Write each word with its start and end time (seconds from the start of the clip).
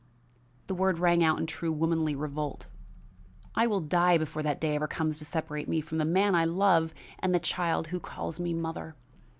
The 0.65 0.73
word 0.73 0.97
rang 0.97 1.23
out 1.23 1.37
in 1.37 1.45
true 1.45 1.71
womanly 1.71 2.15
revolt. 2.15 2.65
"I 3.53 3.67
will 3.67 3.81
die 3.81 4.17
before 4.17 4.41
that 4.41 4.59
day 4.59 4.73
ever 4.73 4.87
comes 4.87 5.19
to 5.19 5.25
separate 5.25 5.69
me 5.69 5.79
from 5.79 5.99
the 5.99 6.05
man 6.05 6.33
I 6.33 6.43
love 6.43 6.91
and 7.19 7.35
the 7.35 7.39
child 7.39 7.89
who 7.89 7.99
calls 7.99 8.39
me 8.39 8.51
mother. 8.51 8.95